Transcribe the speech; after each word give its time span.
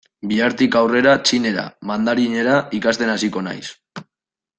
Bihartik 0.29 0.77
aurrera 0.79 1.11
txinera, 1.29 1.65
mandarinera, 1.91 2.55
ikasten 2.79 3.13
hasiko 3.17 3.45
naiz. 3.49 3.63